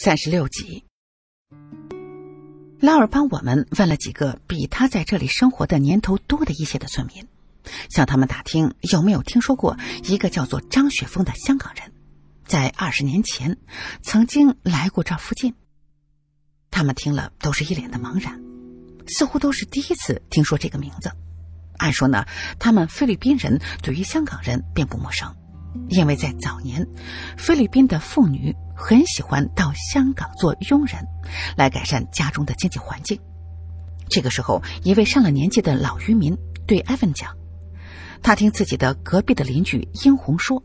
[0.00, 0.84] 三十六集。
[2.78, 7.26] 拉尔帮我们问了几个比他在这里生活的年头多的一些的村民，
[7.90, 11.92] 向他们打听有没有听说过一个叫做张雪峰的香港人，
[12.46, 13.58] 在二十年前
[14.00, 15.52] 曾经来过这附近。
[16.70, 18.40] 他们听了都是一脸的茫然，
[19.08, 21.10] 似乎都是第一次听说这个名字。
[21.78, 22.24] 按说呢，
[22.60, 25.34] 他们菲律宾人对于香港人并不陌生，
[25.88, 26.86] 因为在早年，
[27.36, 28.54] 菲律宾的妇女。
[28.78, 31.04] 很喜欢到香港做佣人，
[31.56, 33.20] 来改善家中的经济环境。
[34.08, 37.36] 这个时候，一位上了年纪的老渔民对艾文讲
[38.22, 40.62] ：“他听自己的隔壁的邻居殷红说，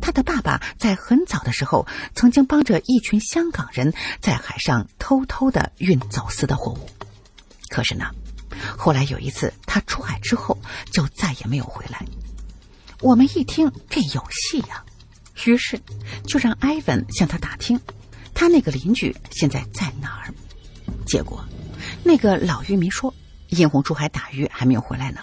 [0.00, 6.88] 他的爸爸在很早的时候曾经帮着一群香港人在海上偷偷的运走私的货物。
[7.68, 8.06] 可是呢，
[8.78, 10.58] 后来有一次他出海之后
[10.90, 12.02] 就再也没有回来。
[13.00, 14.82] 我们一听，这有戏呀！”
[15.44, 15.80] 于是，
[16.26, 17.80] 就让艾文向他打听，
[18.34, 20.34] 他那个邻居现在在哪儿。
[21.06, 21.44] 结果，
[22.04, 23.12] 那个老渔民说，
[23.48, 25.20] 殷红出海打鱼还没有回来呢，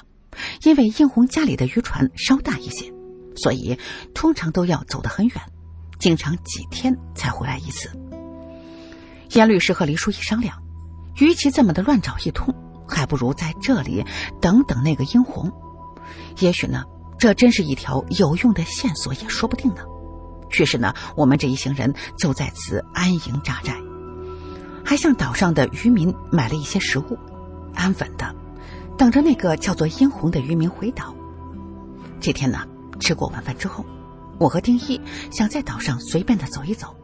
[0.64, 2.92] 因为殷红家里的渔船稍大一些，
[3.36, 3.78] 所以
[4.14, 5.42] 通常都要走得很远，
[6.00, 7.90] 经常几天才回来一次。
[9.32, 10.62] 严律师和黎叔一商量，
[11.18, 12.54] 与其这么的乱找一通，
[12.88, 14.04] 还不如在这里
[14.42, 15.52] 等等那个殷红，
[16.40, 16.84] 也许呢，
[17.18, 19.84] 这真是一条有用的线索，也说不定呢。
[20.58, 23.76] 于是呢，我们这一行人就在此安营扎寨，
[24.84, 27.18] 还向岛上的渔民买了一些食物，
[27.76, 28.36] 安稳的
[28.98, 31.16] 等着那个叫做殷红的渔民回岛。
[32.20, 32.68] 这天呢，
[33.00, 33.86] 吃过晚饭之后，
[34.40, 35.00] 我和丁一
[35.32, 36.96] 想在岛上随便的走一走，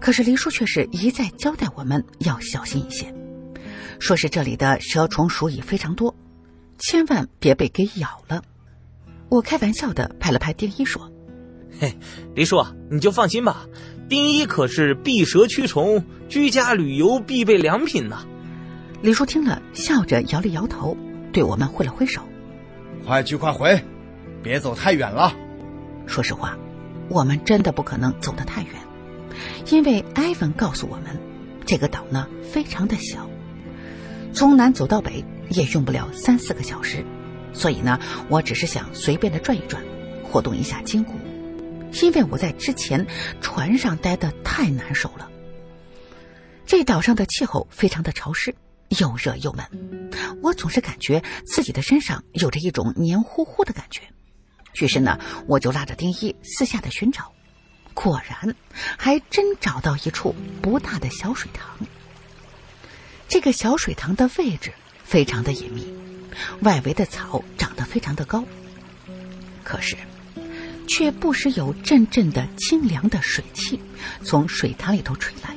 [0.00, 3.12] 可是黎叔却是一再交代我们要小心一些，
[3.98, 6.14] 说是这里的蛇虫鼠蚁非常多，
[6.78, 8.42] 千万别被给咬了。
[9.28, 11.10] 我开玩笑的拍了拍丁一说。
[11.80, 11.94] 嘿，
[12.34, 13.66] 黎叔，你就放心吧，
[14.08, 18.26] 丁一可是避蛇驱虫、居家旅游必备良品呢。
[19.02, 20.96] 李叔听了，笑着摇了摇头，
[21.32, 22.22] 对我们挥了挥手
[23.06, 23.80] ：“快去快回，
[24.42, 25.32] 别走太远了。”
[26.06, 26.58] 说实话，
[27.08, 28.72] 我们真的不可能走得太远，
[29.70, 31.16] 因为埃文告诉我们，
[31.64, 33.30] 这个岛呢非常的小，
[34.32, 37.04] 从南走到北也用不了三四个小时，
[37.52, 39.80] 所以呢，我只是想随便的转一转，
[40.24, 41.12] 活动一下筋骨。
[42.02, 43.06] 因为我在之前
[43.40, 45.30] 船上待的太难受了，
[46.66, 48.54] 这岛上的气候非常的潮湿，
[49.00, 50.10] 又热又闷，
[50.42, 54.02] 我总是感觉自己的身上有着一种黏糊糊的感觉。
[54.80, 57.32] 于是呢，我就拉着丁一四下的寻找，
[57.94, 58.54] 果然
[58.96, 61.86] 还真找到一处不大的小水塘。
[63.28, 64.72] 这个小水塘的位置
[65.02, 65.92] 非常的隐秘，
[66.60, 68.44] 外围的草长得非常的高，
[69.64, 69.96] 可是。
[70.88, 73.78] 却不时有阵阵的清凉的水汽
[74.24, 75.54] 从水塘里头吹来，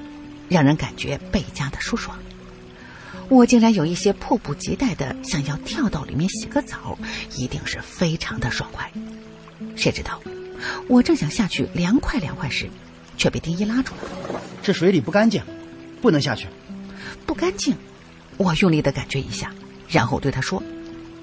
[0.49, 2.19] 让人感觉倍加的舒爽。
[3.29, 6.99] 我竟然有一些迫不及待的想要跳到里面洗个澡，
[7.37, 8.91] 一定是非常的爽快。
[9.77, 10.21] 谁知道，
[10.87, 12.69] 我正想下去凉快凉快时，
[13.17, 14.41] 却被丁一拉住了。
[14.61, 15.41] 这水里不干净，
[16.01, 16.47] 不能下去。
[17.25, 17.77] 不干净？
[18.35, 19.53] 我用力的感觉一下，
[19.87, 20.61] 然后对他说：“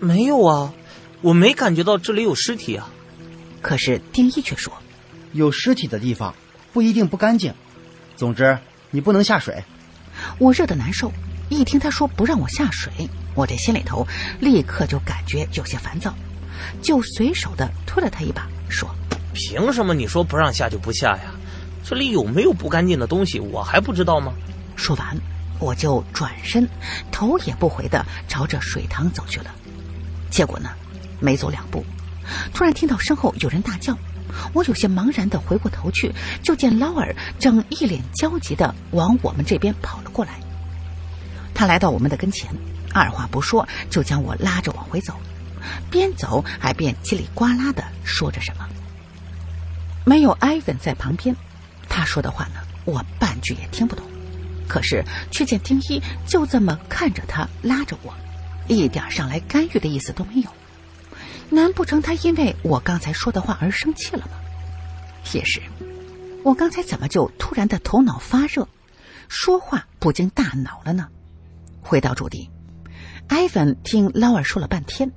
[0.00, 0.72] 没有啊，
[1.20, 2.90] 我没感觉到这里有尸体啊。”
[3.60, 4.72] 可是丁一却说
[5.32, 6.34] ：“有尸体的地方
[6.72, 7.52] 不一定不干净。
[8.16, 8.58] 总之，
[8.90, 9.62] 你不能下水。”
[10.38, 11.12] 我热得难受，
[11.48, 12.90] 一听他说不让我下水，
[13.34, 14.06] 我这心里头
[14.40, 16.12] 立刻就感觉有些烦躁，
[16.82, 18.88] 就随手的推了他一把，说
[19.32, 21.32] ：“凭什么你说不让下就不下呀？
[21.84, 24.32] 这里有没有不干净的东西，我还不知道吗？”
[24.74, 25.16] 说完，
[25.60, 26.68] 我就转身，
[27.12, 29.54] 头也不回的朝着水塘走去了。
[30.30, 30.70] 结果呢，
[31.20, 31.84] 没走两步。
[32.52, 33.96] 突然听到身后有人大叫，
[34.52, 40.32] 我有些茫然的回过头去，就见劳尔正一脸焦急的往我们这边跑了过来。
[41.54, 42.50] 他来到我们的跟前，
[42.92, 45.14] 二话不说就将我拉着往回走，
[45.90, 48.68] 边走还边叽里呱啦的说着什么。
[50.04, 51.34] 没有艾文在旁边，
[51.88, 54.06] 他说的话呢，我半句也听不懂。
[54.68, 58.14] 可是却见丁一就这么看着他拉着我，
[58.68, 60.50] 一点上来干预的意思都没有。
[61.50, 64.32] 难不成他因为我刚才说的话而生气了吗？
[65.32, 65.60] 也是，
[66.44, 68.68] 我刚才怎么就突然的头脑发热，
[69.28, 71.08] 说话不经大脑了呢？
[71.82, 72.50] 回到主题，
[73.28, 75.10] 艾文听劳尔说了半天，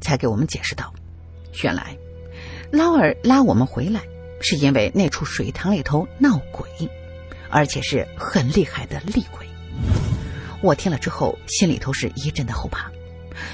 [0.00, 0.92] 才给我们解释道：
[1.62, 1.96] 原来，
[2.70, 4.02] 劳尔拉我们回来，
[4.40, 6.68] 是因为那处水塘里头闹鬼，
[7.50, 9.46] 而且是很厉害的厉鬼。
[10.60, 12.90] 我听了之后，心里头是一阵的后怕。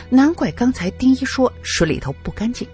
[0.08, 2.68] 难怪刚才丁一说水里头不干净，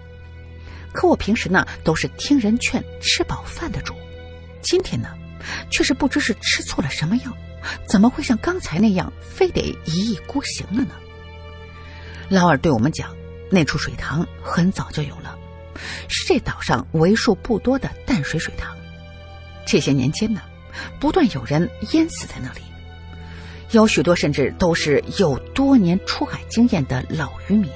[0.93, 3.93] 可我平时呢都是听人劝吃饱饭的主，
[4.61, 5.09] 今天呢
[5.69, 7.31] 却是不知是吃错了什么药，
[7.87, 10.95] 怎么会像刚才那样，非得一意孤行了呢？
[12.29, 13.15] 劳尔对我们讲，
[13.49, 15.37] 那处水塘很早就有了，
[16.07, 18.75] 是这岛上为数不多的淡水水塘。
[19.65, 20.41] 这些年间呢，
[20.99, 22.61] 不断有人淹死在那里，
[23.71, 27.69] 有许多甚至都是有多年出海经验的老渔民，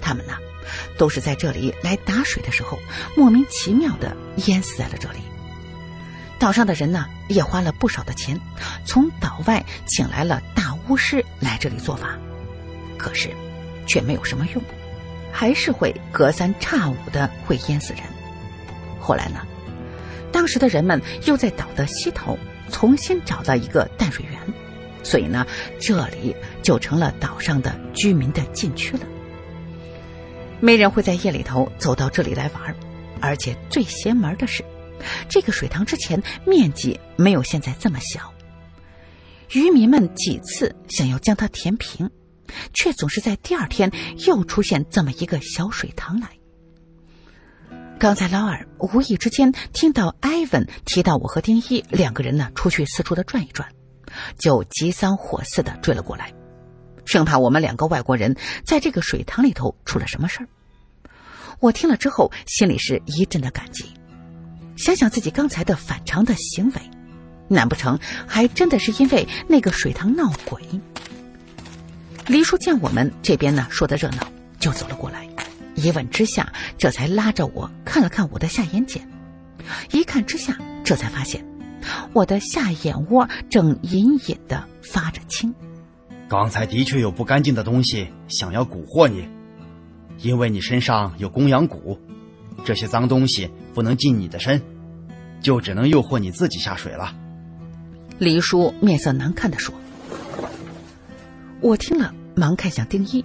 [0.00, 0.34] 他们呢，
[0.96, 2.78] 都是在这里来打水的时候，
[3.16, 5.18] 莫名其妙的淹死在了这里。
[6.38, 8.40] 岛上的人呢，也花了不少的钱，
[8.84, 12.16] 从岛外请来了大巫师来这里做法，
[12.96, 13.30] 可是
[13.86, 14.62] 却没有什么用，
[15.32, 18.02] 还是会隔三差五的会淹死人。
[19.00, 19.40] 后来呢，
[20.30, 22.38] 当时的人们又在岛的西头
[22.70, 24.38] 重新找到一个淡水源，
[25.04, 25.46] 所以呢，
[25.78, 29.06] 这里就成了岛上的居民的禁区了。
[30.60, 32.74] 没人会在夜里头走到这里来玩，
[33.20, 34.64] 而且最邪门的是。
[35.28, 38.32] 这个水塘之前面积没有现在这么小，
[39.52, 42.10] 渔民们几次想要将它填平，
[42.72, 43.92] 却总是在第二天
[44.26, 46.28] 又出现这么一个小水塘来。
[47.98, 53.68] 刚才劳尔无意之间听到埃文提到我和丁一两个人呢出去四处的转一转，
[54.38, 56.32] 就急三火四的追了过来，
[57.04, 60.48] 生怕我们两个外国人在这个水塘里头出了什么事儿。
[61.60, 63.86] 我听了之后，心里是一阵的感激。
[64.76, 66.80] 想想自己刚才的反常的行为，
[67.48, 70.60] 难不成还真的是因为那个水塘闹鬼？
[72.26, 74.26] 黎叔见我们这边呢说的热闹，
[74.58, 75.28] 就走了过来，
[75.76, 79.00] 一问之下，这才拉着我看了看我的下眼睑。
[79.92, 81.44] 一看之下，这才发现
[82.14, 85.52] 我的下眼窝正隐隐的发着青。
[86.28, 89.28] 刚才的确有不干净的东西想要蛊惑你，
[90.18, 91.98] 因为你身上有公羊骨。
[92.64, 94.62] 这些脏东西不能进你的身，
[95.42, 97.14] 就只能诱惑你自己下水了。
[98.18, 99.74] 黎叔面色难看的说
[101.60, 103.24] ：“我听了，忙看向丁一，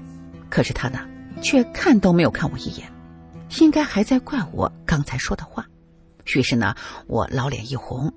[0.50, 1.00] 可是他呢，
[1.44, 2.92] 却看都没有看我一眼，
[3.60, 5.68] 应该还在怪我刚才说的话。
[6.36, 6.76] 于是呢，
[7.06, 8.12] 我老脸一红，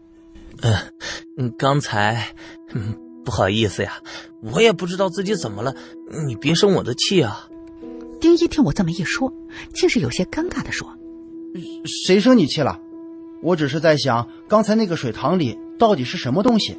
[1.36, 2.34] 嗯，刚才，
[2.72, 3.94] 嗯，不好意思呀，
[4.40, 5.74] 我也不知道自己怎么了，
[6.26, 7.48] 你别生我的气啊。”
[8.20, 9.32] 丁一听我这么一说，
[9.74, 10.96] 竟是有些尴尬的说。
[11.84, 12.80] 谁生你气了？
[13.42, 16.78] 我只是在想，刚才那个水塘里到底是什么东西。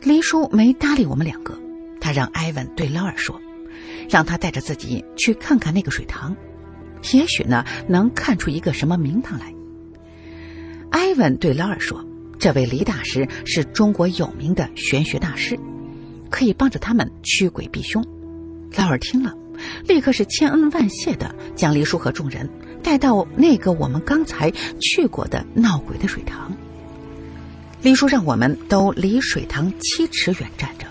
[0.00, 1.58] 黎叔没搭理我们两个，
[2.00, 3.38] 他让埃文对劳尔说，
[4.08, 6.34] 让他带着自己去看看那个水塘，
[7.12, 9.54] 也许呢能看出一个什么名堂来。
[10.92, 12.02] 埃文对劳尔说
[12.46, 15.58] ：“这位黎大师是中国有名的玄学大师，
[16.30, 18.06] 可以帮着他们驱鬼避凶。”
[18.78, 19.34] 老二听了，
[19.88, 22.48] 立刻是千恩万谢的将黎叔和众人。
[22.84, 24.48] 带到那个我们刚才
[24.80, 26.56] 去过的闹鬼的水塘，
[27.82, 30.86] 黎叔让我们都离水塘七尺远站着，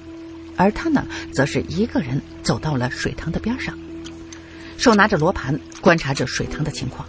[0.57, 3.74] 而他呢，则是一个人走到了水塘的边上，
[4.75, 7.07] 手拿着罗盘观察着水塘的情况。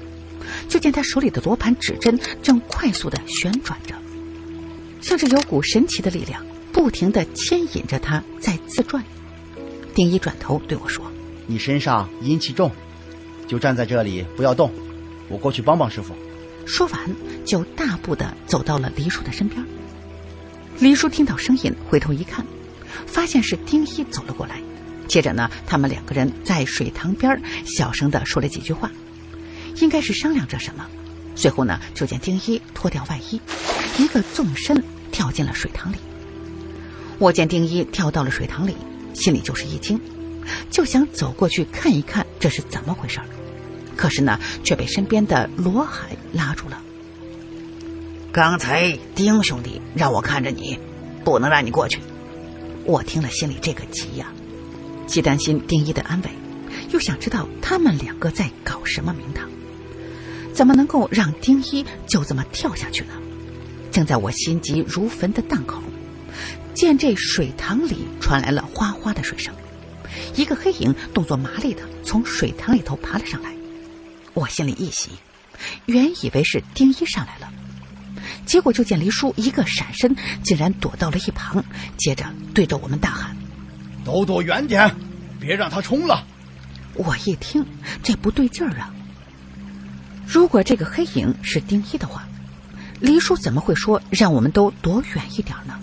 [0.69, 3.97] 就见他手里的罗盘指针正快速的旋转着，
[5.01, 9.05] 像是有股神奇的力量不停的牵引着他在自转。
[9.95, 11.05] 丁一转头对我说
[11.47, 12.71] ：“你身上阴气重。”
[13.49, 14.73] 就站在这里，不要动，
[15.29, 16.15] 我过去帮帮师傅。
[16.67, 17.01] 说完，
[17.45, 19.65] 就大步的走到了黎叔的身边。
[20.81, 22.45] 黎叔听到声音，回头一看，
[23.07, 24.61] 发现是丁一走了过来。
[25.07, 28.91] 接着呢，他们两个人在水塘边小声的说了几句话，
[29.76, 30.85] 应该是商量着什么。
[31.37, 33.41] 随后呢，就见丁一脱掉外衣，
[33.99, 35.97] 一个纵身跳进了水塘里。
[37.19, 38.76] 我见丁一跳到了水塘里，
[39.15, 40.00] 心里就是一惊。
[40.71, 43.19] 就想走过去看一看这是怎么回事
[43.97, 46.81] 可是呢，却被身边的罗海拉住了。
[48.31, 50.79] 刚才丁兄弟让我看着你，
[51.25, 51.99] 不能让你过去。
[52.85, 54.29] 我听了心里这个急呀，
[55.07, 56.31] 既担心丁一的安危，
[56.91, 59.49] 又想知道他们两个在搞什么名堂，
[60.53, 63.11] 怎么能够让丁一就这么跳下去呢？
[63.97, 65.83] 正在我心急如焚的档口，
[66.75, 69.55] 见这水塘里传来了哗哗的水声。
[70.35, 73.55] 一个黑影动作麻利的从水塘里头爬了上来，
[74.35, 75.12] 我心里一喜，
[75.87, 77.50] 原以为是丁一上来了，
[78.45, 81.65] 结果就见黎叔一个闪身，竟然躲到了一旁，
[81.97, 83.35] 接着对着我们大喊
[84.05, 84.95] ：“都躲远点，
[85.41, 86.23] 别让他冲了！”
[86.93, 87.65] 我一听，
[88.03, 88.93] 这不对劲儿啊！
[90.26, 92.25] 如果这个黑影是丁一的话，
[93.00, 95.79] 黎叔怎么会说让我们都躲远一点呢？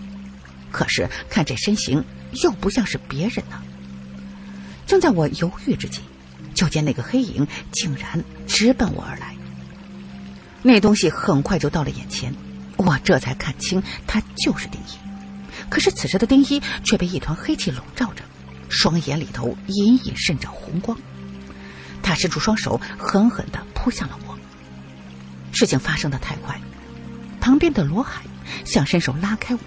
[0.72, 2.04] 可是看这身形，
[2.44, 3.62] 又不像是别人呢。
[4.88, 6.02] 正在我犹豫之际，
[6.54, 9.36] 就见那个黑影竟然直奔我而来。
[10.64, 12.34] 那东西很快就到了眼前，
[12.78, 14.98] 我这才看清他就是丁一。
[15.70, 18.24] 可是此时的丁一却被一团黑气笼罩着，
[18.70, 20.98] 双眼里头隐隐渗着红光。
[22.02, 24.38] 他伸出双手，狠狠地扑向了我。
[25.52, 26.60] 事情发生的太快，
[27.44, 28.24] 旁边的罗海
[28.64, 29.60] 想伸手拉开我，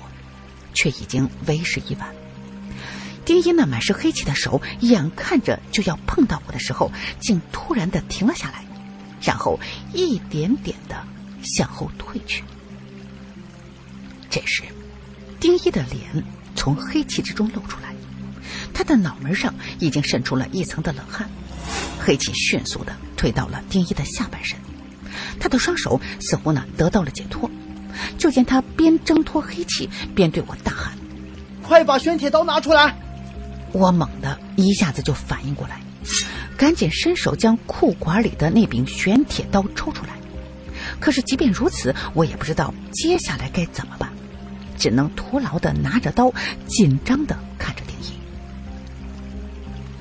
[0.72, 2.08] 却已经为时已晚。
[3.26, 6.90] 丁一那满是黑气的手，眼看着就要碰到我的时候，
[7.20, 8.64] 竟突然的停了下来，
[9.20, 9.60] 然后
[9.92, 11.04] 一点点的
[11.42, 12.42] 向后退去。
[14.30, 14.62] 这时，
[15.38, 17.94] 丁一的脸从黑气之中露出来，
[18.72, 21.28] 他的脑门上已经渗出了一层的冷汗，
[22.00, 24.58] 黑气迅速的退到了丁一的下半身，
[25.38, 27.50] 他的双手似乎呢得到了解脱，
[28.18, 30.92] 就见他边挣脱黑气，边对我大喊
[31.62, 32.94] ：“快把玄铁刀拿出来！”
[33.72, 35.80] 我猛地一下子就反应过来，
[36.56, 40.10] 赶紧伸手将裤管里的那柄玄铁刀抽出来。
[40.98, 44.10] 可是即便如此，我也不知道接下来该怎么办，
[44.78, 46.32] 只能徒劳的拿着刀，
[46.66, 48.12] 紧张的看着丁一。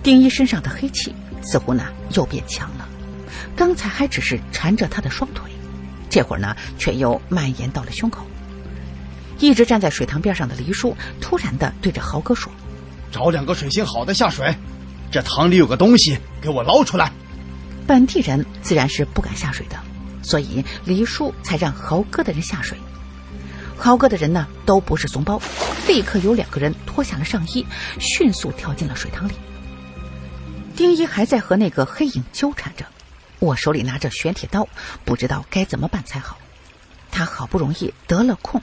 [0.04, 2.88] 丁一身上的黑气似乎呢又变强了，
[3.56, 5.52] 刚才还只是缠着他的双腿，
[6.16, 8.26] 这会儿呢却又蔓延到了胸口。
[9.38, 12.50] 一直站在水塘边上的黎叔突然的对着豪哥说。
[13.12, 14.56] 找两个水性好的下水，
[15.12, 17.12] 这塘里有个东西，给我捞出来。
[17.86, 19.78] 本地人自然是不敢下水的，
[20.24, 22.78] 所以黎叔才让豪哥的人下水。
[23.76, 25.42] 豪哥的人呢，都不是怂包，
[25.86, 27.66] 立刻有两个人脱下了上衣，
[28.00, 29.34] 迅速跳进了水塘里。
[30.78, 32.86] 丁一还在和那个黑影纠缠着，
[33.46, 34.68] 我手里拿着玄铁刀，
[35.06, 36.38] 不知道该怎么办才好。
[37.12, 38.62] 他好不容易得了空，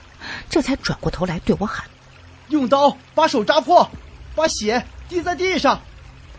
[0.50, 1.86] 这才转过头来对我喊
[2.50, 3.90] ：“用刀把手扎破。”
[4.34, 5.82] 把血滴在地上，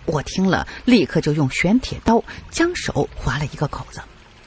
[0.06, 4.02] 我听了，立刻就用玄铁刀将手划了一个口子，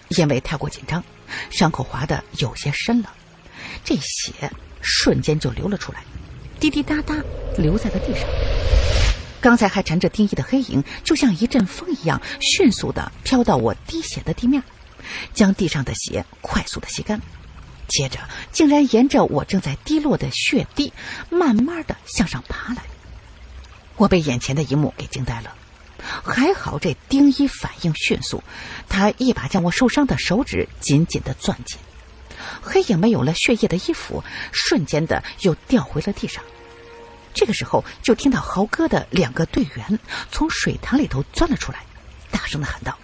[0.09, 1.05] 因为太过紧张，
[1.49, 3.12] 伤口划的有些深了，
[3.85, 4.50] 这血
[4.81, 6.03] 瞬间就流了出来，
[6.59, 7.15] 滴滴答答
[7.57, 8.29] 流在了地上。
[9.47, 14.61] 刚才还缠着丁一的黑影，就像一阵风一样，迅速的飘到我滴血的地面，
[15.35, 17.23] 将地上的血快速的吸干，
[17.87, 18.19] 接着
[18.50, 20.93] 竟然沿着我正在滴落的血滴，
[21.31, 22.83] 慢慢的向上爬来。
[23.95, 25.55] 我被眼前的一幕给惊呆了，
[26.25, 28.43] 还好这丁一反应迅速，
[28.88, 31.79] 他一把将我受伤的手指紧紧的攥紧，
[32.61, 36.43] 黑影没有了血液的衣服瞬间的又掉回了地上。
[37.37, 39.99] 这个时候，就听到豪哥的两个队员
[40.33, 41.85] 从水塘里头钻了出来，
[42.31, 42.97] 大声的喊道：“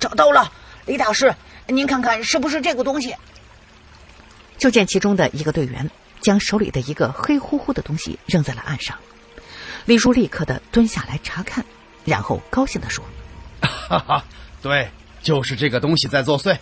[0.00, 0.50] 找到了，
[0.86, 1.32] 李大师，
[1.68, 3.14] 您看看是不是这个东西？”
[4.58, 5.88] 就见其中的一个队员
[6.20, 8.98] 将手里的一个黑乎乎的东西扔在了岸上。
[9.84, 11.64] 李叔立刻的蹲下来查看，
[12.04, 13.04] 然后高兴的说
[13.62, 14.24] ：“哈哈，
[14.62, 14.90] 对，
[15.22, 16.58] 就是这个东西在作祟。”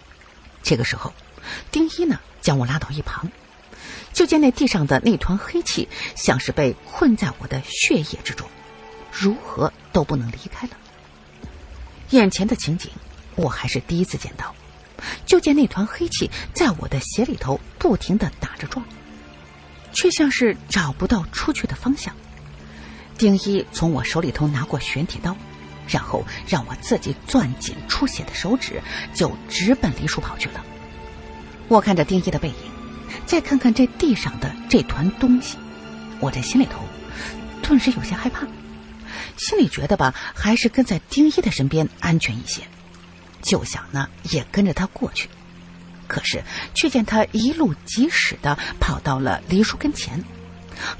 [0.62, 1.10] 这个时候，
[1.70, 3.30] 丁一呢将我拉到一旁，
[4.14, 8.48] 就见那地上的那团黑气像是被困在我的血液之中，
[9.12, 10.72] 如何都不能离开了。
[12.10, 12.90] 眼前的情景
[13.34, 14.54] 我还是第一次见到，
[15.26, 18.86] 就见那团黑气在我的血里头不停的打着转，
[19.92, 22.14] 却像是找不到出去的方向。
[23.18, 25.36] 丁一从我手里头拿过玄铁刀，
[25.88, 28.80] 然后让我自己攥紧出血的手指，
[29.12, 30.64] 就直奔梨树跑去了。
[31.66, 32.54] 我看着丁一的背影，
[33.34, 35.58] 再看看这地上的这团东西，
[36.20, 36.78] 我这心里头
[37.64, 38.46] 顿时有些害怕，
[39.36, 42.62] 心里觉得吧，还是跟在丁一的身边安全一些，
[43.42, 45.28] 就想呢也跟着他过去。
[46.06, 50.22] 可是却见他一路疾驶的跑到了黎叔跟前。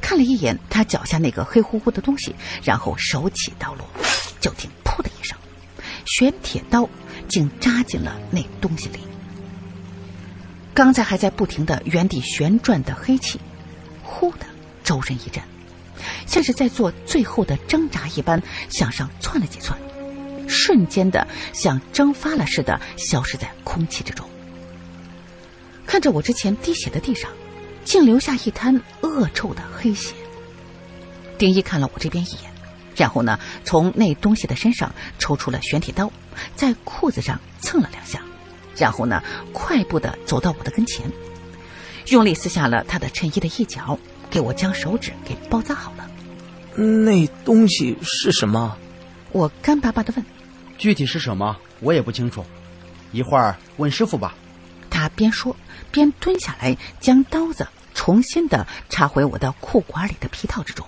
[0.01, 3.89] 看了一眼他脚下那个黑乎乎的东西，然后手起刀落，
[4.41, 5.39] 就听“噗”的一声，
[6.05, 6.89] 玄铁刀
[7.29, 8.99] 竟扎进了那东西里。
[10.75, 13.41] 刚才还在不停的原地旋转的黑气，
[14.03, 14.47] 忽的
[14.83, 15.43] 周身一震，
[16.27, 19.79] 像是在做最后的挣扎一般，向上窜了几窜，
[20.49, 24.29] 瞬间的像蒸发了似的消失在空气之中。
[25.87, 27.31] 看着我之前滴血的地上。
[27.85, 30.15] 竟留下一滩恶臭的黑血。
[31.37, 32.51] 丁一看了我这边一眼，
[32.97, 36.11] 然后呢，从那东西的身上抽出了玄铁刀，
[36.57, 38.23] 在裤子上蹭了两下，
[38.77, 41.11] 然后呢，快步的走到我的跟前，
[42.09, 43.99] 用力撕下了他的衬衣的一角，
[44.31, 46.11] 给我将手指给包扎好了。
[46.77, 48.77] 那东西是什么？
[49.33, 50.25] 我干巴巴的问。
[50.77, 52.45] 具体是什么，我也不清楚，
[53.13, 54.35] 一会儿问师傅吧。
[54.91, 55.57] 他边说
[55.91, 57.67] 边蹲下来，将刀子。
[57.97, 60.85] 重新的插回我的裤管里的皮套之中。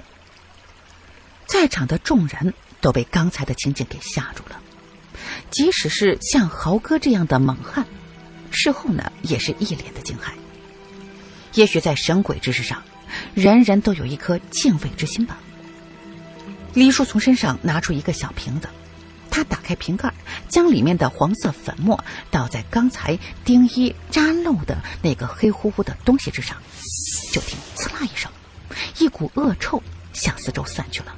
[1.46, 4.60] 在场的众人都被刚才的情景给吓住了，
[5.56, 7.86] 即使是像豪哥这样的猛汉，
[8.50, 10.32] 事后呢也是一脸的惊骇。
[11.54, 12.82] 也许在神鬼之事上，
[13.32, 15.38] 人人都有一颗敬畏之心吧。
[16.74, 18.68] 李叔从身上拿出一个小瓶子，
[19.30, 20.12] 他打开瓶盖，
[20.46, 26.58] 将里面的黄色粉末倒在刚才丁一扎漏的那个黑乎乎的东西之上，
[27.32, 28.30] 就听“呲啦”一声，
[28.98, 29.82] 一股恶臭
[30.12, 31.16] 向四周散去了，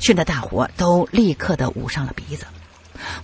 [0.00, 2.46] 熏得大伙都立刻的捂上了鼻子，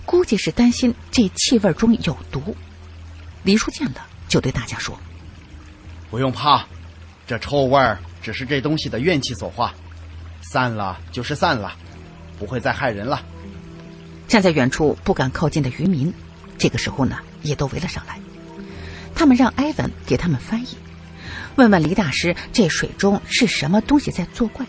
[0.05, 2.55] 估计是担心这气味中有毒。
[3.43, 4.99] 李叔见了，就对大家说。
[6.09, 6.65] 不用怕，
[7.27, 9.73] 这臭味儿只是这东西的怨气所化，
[10.41, 11.73] 散了就是散了，
[12.37, 13.23] 不会再害人了。
[14.27, 16.13] 站在远处不敢靠近的渔民，
[16.57, 18.19] 这个时候呢，也都围了上来。
[19.15, 20.77] 他们让埃文给他们翻译，
[21.55, 24.65] 问问黎大师这水中是什么东西在作怪，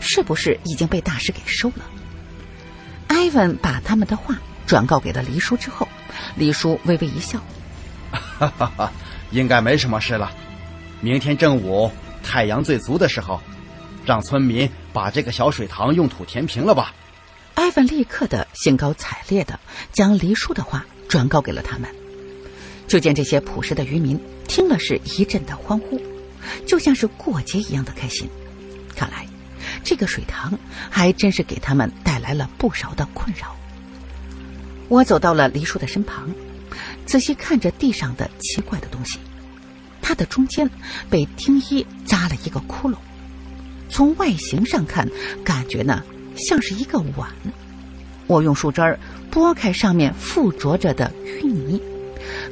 [0.00, 1.84] 是不是已经被大师给收了？
[3.08, 4.36] 埃文把他们的话
[4.66, 5.88] 转告给了黎叔之后，
[6.36, 7.40] 黎叔微微一笑
[8.38, 8.92] ：“哈哈哈，
[9.30, 10.32] 应该没什么事了。”
[11.00, 11.90] 明天正午
[12.22, 13.40] 太阳最足的时候，
[14.04, 16.94] 让村民把这个小水塘用土填平了吧。
[17.54, 19.58] 埃文立刻的兴高采烈的
[19.92, 21.88] 将黎叔的话转告给了他们。
[22.86, 26.00] 就见这些朴实的渔民听了是一阵的欢呼，
[26.66, 28.28] 就像是过节一样的开心。
[28.94, 29.26] 看来
[29.86, 30.58] 这个水塘
[30.90, 33.54] 还真是给他们带来了不少的困扰。
[34.88, 36.28] 我走到了黎叔的身旁，
[37.06, 39.20] 仔细看着地上的奇怪的东西。
[40.02, 40.68] 它的中间
[41.08, 42.96] 被丁一扎了一个窟窿，
[43.88, 45.08] 从外形上看，
[45.44, 46.02] 感觉呢
[46.36, 47.30] 像是一个碗。
[48.26, 48.98] 我用树枝儿
[49.30, 51.80] 拨开上面附着着的淤泥，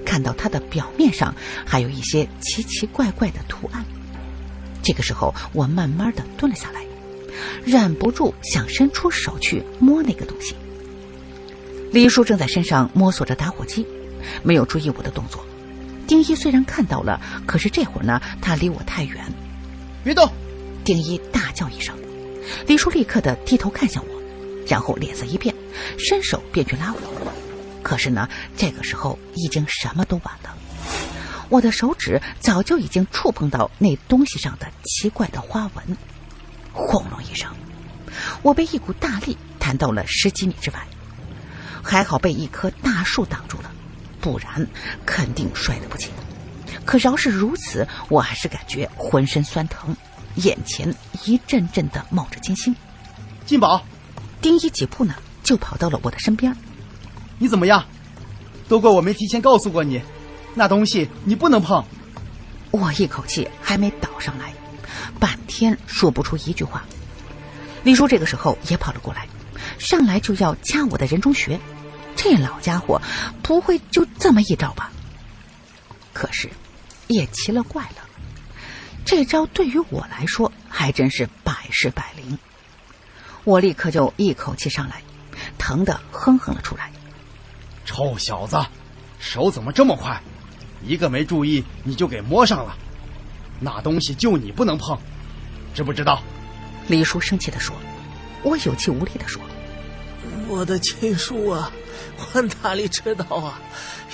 [0.06, 1.34] 看到它的表面上
[1.66, 3.84] 还有一些奇奇怪怪的图案。
[4.84, 6.80] 这个时候，我慢慢的蹲了下来，
[7.64, 10.54] 忍不住想伸出手去摸那个东西。
[11.92, 13.86] 李叔正在身上摸索着打火机，
[14.42, 15.44] 没有注意我的动作。
[16.06, 19.24] 丁一虽然看到了，可是这会儿呢，他离我太远。
[20.02, 20.30] 别动！
[20.84, 21.96] 丁一大叫一声，
[22.66, 24.22] 李叔立刻的低头看向我，
[24.66, 25.54] 然后脸色一变，
[25.98, 27.00] 伸手便去拉我。
[27.82, 30.54] 可是呢，这个时候已经什么都晚了，
[31.48, 35.96] 我的手指早就已经触碰到那东西上的奇怪的花纹。
[36.74, 37.50] 轰隆一声，
[38.42, 40.86] 我被一股大力弹到了十几米之外，
[41.82, 43.70] 还好被一棵大树挡住了。
[44.20, 44.66] 不然，
[45.06, 46.10] 肯定摔得不轻。
[46.84, 49.96] 可饶是如此，我还是感觉浑身酸疼，
[50.34, 52.74] 眼前一阵阵的冒着金星。
[53.46, 53.86] 金宝，
[54.42, 56.56] 丁一几步呢，就跑到了我的身边。
[57.38, 57.84] 你怎么样？
[58.68, 60.02] 都怪我没提前告诉过你，
[60.54, 61.84] 那东西你不能碰。
[62.70, 64.52] 我一口气还没倒上来，
[65.20, 66.84] 半天说不出一句话。
[67.82, 69.28] 李叔这个时候也跑了过来，
[69.78, 71.60] 上来就要掐我的人中穴。
[72.16, 73.00] 这老家伙
[73.42, 74.90] 不会就这么一招吧？
[76.12, 76.50] 可是，
[77.08, 77.96] 也奇了怪了，
[79.04, 82.38] 这招对于我来说还真是百试百灵。
[83.42, 85.02] 我立刻就一口气上来，
[85.58, 86.90] 疼得哼哼了出来。
[87.84, 88.64] 臭小子，
[89.18, 90.22] 手怎么这么快？
[90.86, 92.76] 一个没注意你就给摸上了。
[93.60, 94.98] 那东西就你不能碰，
[95.74, 96.22] 知不知道？
[96.88, 97.74] 李叔生气的说。
[98.42, 99.40] 我有气无力的说
[100.48, 101.72] ：“我的亲叔啊！”
[102.34, 103.58] 我哪里知道啊！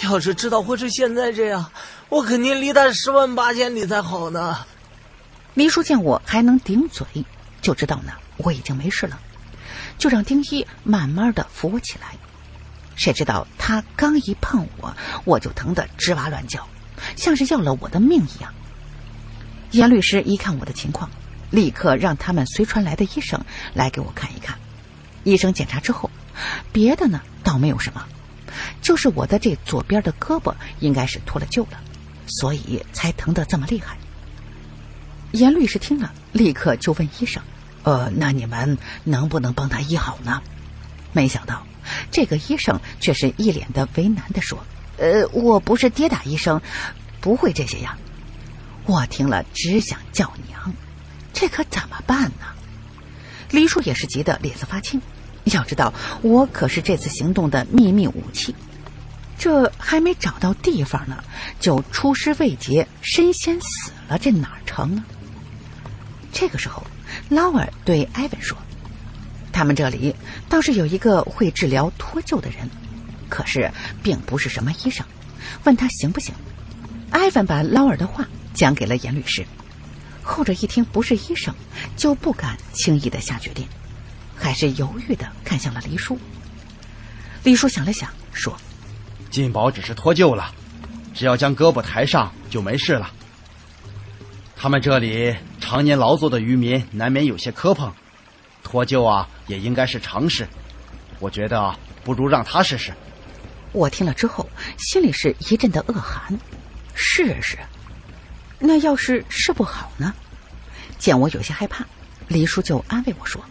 [0.04, 1.72] 要是知道会是现在这样，
[2.08, 4.64] 我肯定离他十万八千里才好呢。
[5.54, 7.04] 黎叔见我还能顶嘴，
[7.60, 9.18] 就知道呢我已经没事了，
[9.98, 12.16] 就让丁一慢慢的扶我起来。
[12.94, 16.68] 谁知道他刚一碰我，我就疼得吱哇乱叫，
[17.16, 18.54] 像是要了我的命一样。
[19.70, 21.10] 严律师一看我的情况，
[21.50, 24.56] 立刻让他们随传来的医生来给我看一看。
[25.24, 26.10] 医生检查之后。
[26.72, 28.02] 别的呢，倒没有什么，
[28.80, 31.78] 就是我的这左边的胳膊应该是脱了臼了，
[32.26, 33.98] 所以才疼得这么厉害。
[35.32, 37.42] 严律师听了，立刻就问医生
[37.84, 40.40] ：“呃，那你们能不能帮他医好呢？”
[41.12, 41.66] 没想到，
[42.10, 44.64] 这个医生却是一脸的为难的说
[44.96, 46.62] ：“呃，我不是跌打医生，
[47.20, 47.98] 不会这些呀。”
[48.90, 50.72] 我听了只想叫娘，
[51.32, 52.46] 这可怎么办呢？
[53.48, 55.00] 黎叔也是急得脸色发青。
[55.44, 58.52] 要知道，我可是这次行动的秘密武器，
[59.38, 61.22] 这还没找到地方呢，
[61.60, 65.04] 就出师未捷身先死了，这哪成啊？
[66.32, 66.84] 这个时候，
[67.28, 68.58] 劳尔对艾文说
[69.52, 70.16] ：“他们这里
[70.48, 72.68] 倒是有一个会治疗脱臼的人，
[73.28, 73.70] 可是
[74.02, 75.06] 并不是什么医生，
[75.62, 76.34] 问他行不行？”
[77.12, 78.28] 艾文把劳尔的话
[78.60, 79.42] 讲给了严律师，
[80.22, 81.54] 后者一听不是医生，
[81.96, 83.66] 就不敢轻易的下决定。
[84.36, 86.18] 还是犹豫的看向了黎叔。
[87.42, 88.54] 黎叔想了想，说
[89.32, 90.54] ：“金宝只是脱臼了，
[91.14, 93.10] 只要将胳膊抬上就没事了。”
[94.54, 97.90] 他们这里常年劳作的渔民难免有些磕碰，
[98.62, 100.46] 脱臼啊也应该是常事。
[101.18, 102.92] 我觉得不如让他试试。
[103.72, 104.46] 我听了之后，
[104.76, 106.38] 心里是一阵的恶寒。
[106.94, 107.56] 试试？
[108.60, 110.14] 那要是治不好呢？
[110.98, 111.84] 见我有些害怕，
[112.28, 113.42] 黎叔就安慰我说：“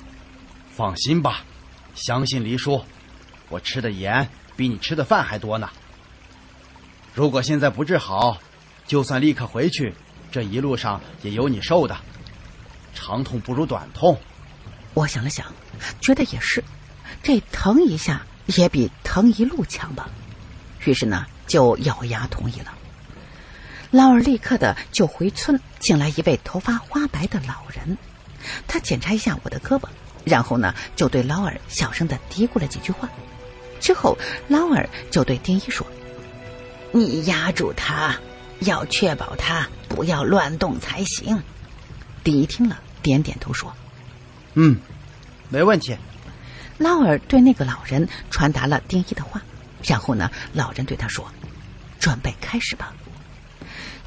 [0.74, 1.44] 放心吧，
[1.96, 2.82] 相信黎叔，
[3.50, 5.70] 我吃的盐比你吃的饭还多呢。
[7.16, 8.38] 如果现在不治好，
[8.86, 9.94] 就算立刻回去。”
[10.32, 11.98] 这一路上也有你受的，
[12.94, 14.16] 长痛不如短痛。
[14.94, 15.44] 我想了想，
[16.00, 16.64] 觉得也是，
[17.24, 20.08] 这疼一下也比疼一路强吧。
[20.86, 22.72] 于是呢，就咬牙同意了。
[23.92, 27.98] 老二立刻的就回村请来一位头发花白的老人，
[28.68, 29.88] 他检查一下我的胳膊，
[30.26, 33.10] 然后呢，就对劳尔小声的嘀咕了几句话。
[33.80, 35.88] 之后，劳尔就对丁一说
[36.92, 38.16] ：“你压住他。”
[38.60, 41.42] 要确保他不要乱动才行。
[42.26, 43.74] 丁一听了，点点头说
[44.54, 44.78] ：“嗯，
[45.48, 45.98] 没问题。”
[46.78, 49.42] 劳尔对那个老人传达了丁一的话，
[49.82, 51.26] 然后呢，老人对他说
[52.02, 52.94] ：“准备开始吧。”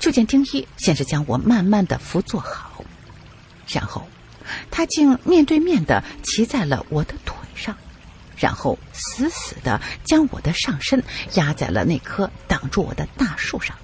[0.02, 2.84] 就见丁一先是将我慢慢的扶坐好，
[3.68, 4.04] 然后
[4.68, 7.76] 他竟面对面的骑在了我的腿上，
[8.36, 11.00] 然后死死的将我的上身
[11.34, 13.76] 压在了那棵挡住我的大树上。